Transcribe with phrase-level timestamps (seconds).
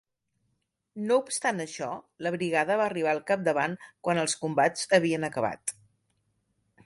[1.09, 1.89] No obstant això,
[2.27, 3.77] la brigada va arribar al capdavant
[4.07, 5.75] quan els combats havien acabat.